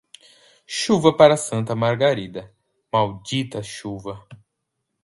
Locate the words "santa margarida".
1.37-2.51